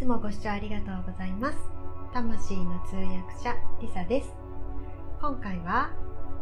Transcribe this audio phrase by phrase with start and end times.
[0.00, 1.58] つもご視聴ありがとうございます。
[2.14, 4.32] 魂の通訳者リサです。
[5.20, 5.90] 今回は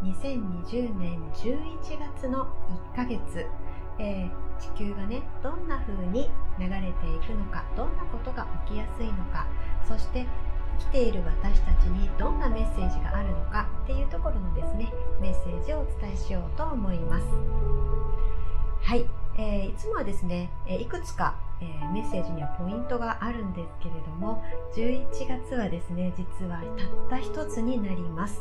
[0.05, 1.75] 2020年11
[2.15, 2.47] 月の
[2.95, 3.47] 1ヶ月、
[3.99, 4.31] えー、
[4.61, 6.31] 地球がねどんな風に
[6.61, 9.49] 流れていくのかどんなことが起きやすいのか
[9.85, 10.25] そして
[10.79, 17.25] 生きている私たちにどんなメッセージがあるのかっていうところのですねメッセージをお伝えしようと思います。
[18.83, 19.05] はい、
[19.39, 24.43] えー、いつもはですね、えいくつかえー、メッセージにはポイントがあるんですけれども
[24.75, 26.63] 11月はですね実は
[27.11, 28.41] たった一つになります。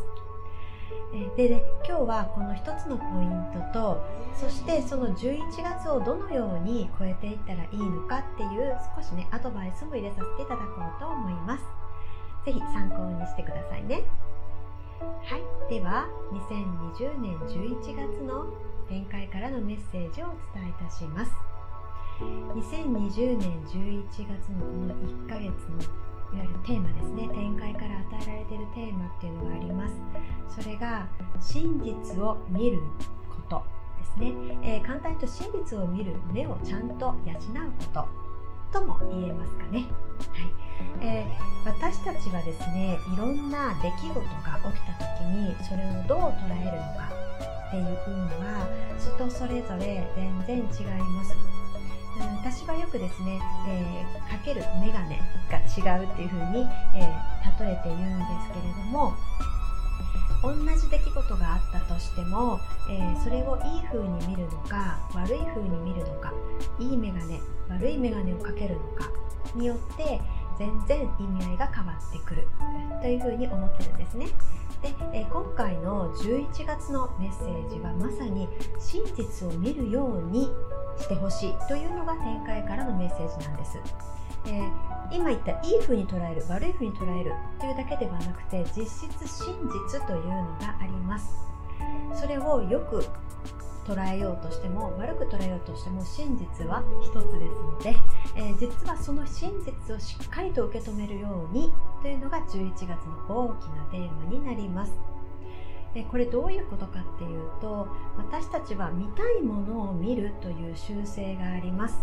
[1.36, 4.04] でで今日はこの一つのポイントと
[4.36, 11.64] そしてその11月をどのように超えていったらいいのかっていう少しねアドバイスも入れさせていただこうと思います。
[12.46, 14.04] 是非参考にしてくださいね。
[15.00, 18.48] はい、では2020年11月の
[18.90, 21.32] 展開からのメッセージをお伝えいたします。
[22.20, 25.82] 2020年11月のこの1ヶ月の
[26.34, 27.30] いわゆるテーマですね。
[27.30, 29.96] 展開から与えられているテーマっていうのがあります。
[30.62, 31.08] それが
[31.40, 32.82] 真実を見る
[33.30, 33.64] こと
[34.00, 37.16] ですね、えー、簡単に言うと真実を見る目をちゃんと養う
[37.94, 38.08] こ
[38.72, 39.88] ととも言えますかね、はい。
[41.02, 47.17] えー、私たちはですねいろんな出来事が起きた時にそれをどう捉えるのか
[47.68, 47.90] っていうの
[48.40, 51.36] は人それぞれ全然違います
[52.42, 59.14] 私はよくですね、えー、かけるメガネが違うっていうふうに、えー、例えて言うんですけれども
[60.42, 66.34] 同じ出来事があったとしても、えー、それをいい風に見るのか悪い風に見るのか
[66.80, 67.40] いいメガネ
[67.70, 69.10] 悪いメガネをかけるのか
[69.56, 70.22] によって
[70.58, 72.48] 全然意味合いが変わってくる
[73.02, 74.28] というふうに思ってるんですね。
[74.82, 75.30] で、えー、
[76.28, 80.52] 11月のメッセージはまさに真実を見るように
[81.00, 83.78] してほしいというのが展開からのメッセージなんです。
[84.46, 89.56] えー、今言ったいい風に捉える悪い風に捉えるというだけではなくて実質真
[89.92, 91.36] 実というのがあります
[92.14, 93.04] それをよく
[93.86, 97.96] 捉えようとしても悪く捉えようとしても真実は一つですので、
[98.38, 105.17] えー、実はその真実をしっかりと受け止めるようにというのが11月の大きなテーマになります
[105.98, 107.88] えこれどういうことかっていうと
[108.18, 111.96] 私たちは見たいものを見るという習性があります、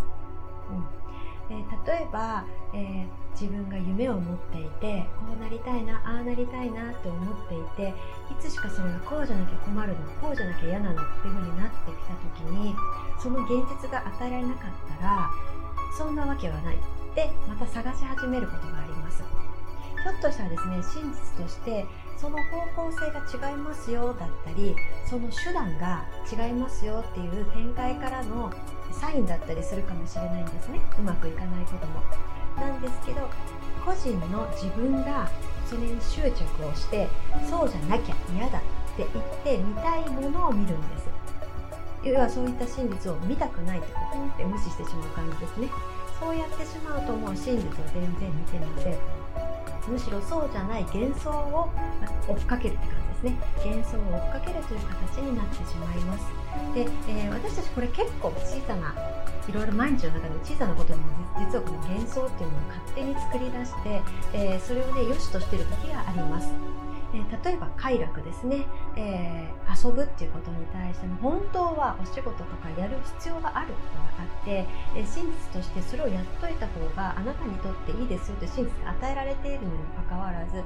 [1.49, 1.57] うん。
[1.57, 2.45] え、例えば、
[2.75, 7.95] えー、自分が夢を持っていてこうなりたいなああなりたいなって思っていて
[8.33, 12.75] いつしかそれがこうじゃなきゃ困るのこうじゃなきゃ嫌なのっていう風になってきた時に
[13.21, 15.31] その現実が与えられなかったら
[15.97, 16.77] そんなわけはない。
[17.15, 19.23] でまた探し始めることがあります。
[20.03, 21.87] ひょっとしたらですね真実として
[22.25, 24.75] その方向性が違いますよだったり
[25.05, 28.51] その手段が違いますよっていう展開からの
[28.91, 30.81] サインだったりするかもしれないんですね。
[30.99, 32.01] うまくいかないことも。
[32.57, 33.29] なんですけど
[33.85, 35.29] 個人の自分が
[35.67, 37.09] それに執着をして
[37.51, 38.63] そうじゃなきゃ嫌だっ
[38.97, 41.09] て言って見たいものを見るんです。
[42.05, 45.69] 要はそういった真実を見たくないってことって無視してしまう感じですね。
[46.19, 49.24] そうやってしまうともう真実を全然見てません
[49.89, 51.71] むしろそうじゃない幻想を
[52.29, 53.37] 追っかけるって感じですね。
[53.65, 56.27] 幻想を追っかけるという形になってしまいます。
[56.75, 58.95] で、えー、私たちこれ結構小さな
[59.47, 61.03] いろいろ毎日の中で小さなことでも
[61.39, 64.03] 実はこの幻想っていうのを勝手に作り出して、
[64.33, 66.49] えー、それをね良しとしてる時があります。
[67.15, 68.67] え、例えば快楽ですね、
[68.97, 80.63] えー、遊ぶっていうことに対しても本当はお仕事とかやる必要があることがあて、え、真実としてそれをやっといた方があなたにとっていいですよという真実が与えられているのにもかかわらず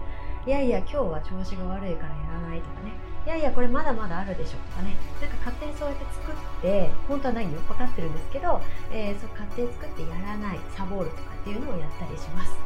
[0.47, 2.93] いやいや今日は調子が悪いからやらないとかね。
[3.27, 4.97] いやいやこれまだまだあるでしょとかね。
[5.21, 7.61] なんか勝手にそうやって作って本当はないよ。
[7.69, 12.56] 分かってるんですけど、えー、そう勝手に作ってやらないサボるとかっていうのをやったりします。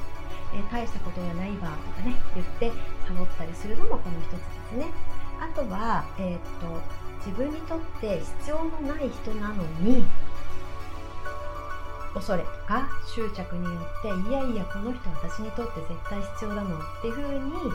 [0.54, 2.70] えー、大したことがないわとかね言って
[3.08, 4.38] サボったりするのもこの一つで
[4.70, 4.86] すね。
[5.40, 6.78] あとは、えー、っと
[7.26, 10.04] 自分にとって必要のない人なのに
[12.14, 17.72] 恐れとか執着によっていやいやこの人私にとって絶対必要だもんっていうふうに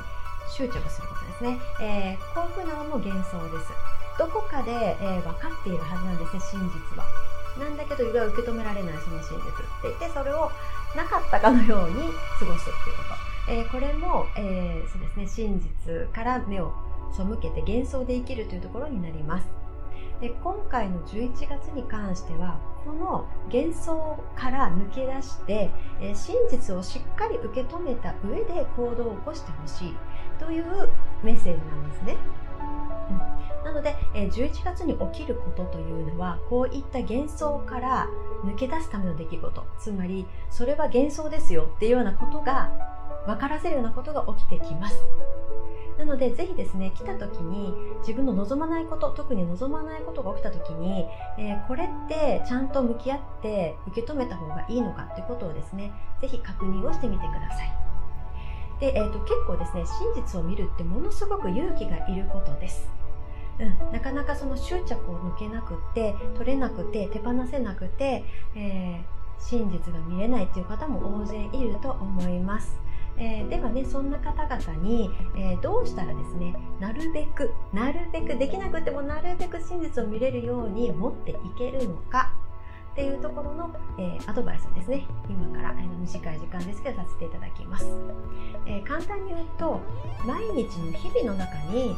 [0.50, 3.72] 執着することですね、えー、こういうふうなのも幻想です。
[4.18, 7.06] どこかで、えー、分かっているはずなんですね真実は。
[7.60, 10.52] なんだけど受け止められないその真実って言ってそれを
[10.96, 11.96] なかったかのように
[12.40, 13.04] 過ごすっていうこ
[13.46, 16.72] と、えー、これも、え、そうですね真実から目を
[17.12, 19.67] 背けて幻想で生きるというところになります。
[20.22, 25.70] で今回の11月に関してはこの幻想から抜け出して、
[26.02, 29.96] え、真実をしっかり受け止めた上で行動を起こしてほしい
[30.40, 30.90] という
[31.22, 32.16] メッセージなんですね、
[33.64, 38.08] なので、え11月に起きることというのはこういった幻想から
[38.46, 39.66] 抜け出すための出来事。
[39.78, 42.72] つまりそれは幻想ですよっていうようなことが
[43.26, 44.96] 分からせるようなことが起きてきます。
[45.98, 51.06] なのでぜひですね来た時に自分の望まないこと特に望まないことが起きた時に、
[51.40, 55.92] えー、これってちゃんと向き合って受け止めた方がいいのかっていうことをですね
[56.22, 57.88] ぜひ確認をしてみてください。
[58.80, 62.88] で、えーと、結構ですね真実を見るってものすごく勇気がいることです。
[63.60, 68.24] うん、なかなかその執着を抜けなくて取れなくて手放せなくて、
[68.56, 72.80] えー、真実が見れないっていう方も大勢いると思います。
[73.20, 82.32] えー、ではねそんな方々に、えー、どうしたらですねなるべくなるべくできなくてもなるべく真実を見れるように持っていけるのか
[82.94, 85.06] っていうところの、えー、アドバイスですね。
[85.30, 87.86] 今から、えー、短い時間ですけどさせていただきます、
[88.66, 89.80] え簡単に言うと
[90.26, 91.96] 毎日の日々の中に、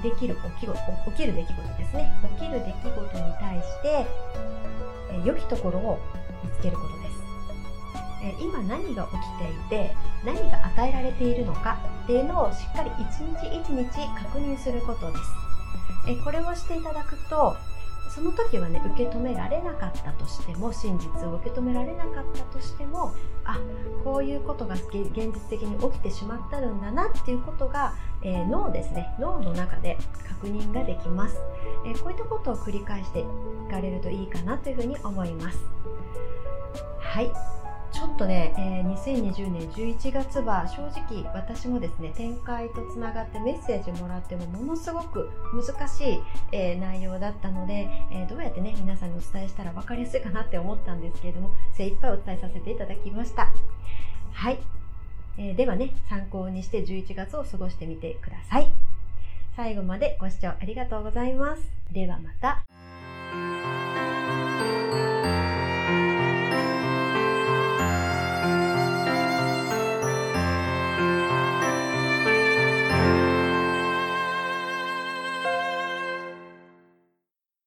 [0.00, 2.10] えできる起き起きる出来事ですね。
[2.38, 4.06] 起きる出来事に対して、
[5.12, 5.98] え良きところを
[6.42, 7.11] 見つけることです。
[8.22, 13.84] え今何が起きていて何が与えられているのかっていうのをしっかり一日一日
[14.16, 15.22] 確認することです。
[16.08, 17.56] えこれをしていただくと
[18.14, 23.14] その時はね受け止められなかったとしても真実を受け止められなかったとしても
[23.44, 23.58] あ
[24.04, 29.96] こういうことが現実的に起きてしまったんだなっていうことが、えー、脳ですね脳の中で
[30.28, 31.36] 確認ができます、
[31.86, 33.24] えー、こういったことを繰り返してい
[33.70, 35.58] かれるといいかなというふうに思います。
[36.98, 37.30] はい。
[38.12, 46.20] っとね、えー、2020年11月は正直私もですね展開とつながってメッセージもらってもものすごく難しい、
[46.52, 53.50] えー、内容だったので、えー、どうやってね皆さんにお伝えしたら分かりやすいかなって思ったんですけれども精一杯お伝えさせていただきました。
[54.32, 54.58] はい、
[55.38, 58.68] えー、ではね参考にして11月を過ごしてみてください。
[59.56, 61.62] 最後までご視聴ありがとうございます。
[61.92, 62.81] ではまた。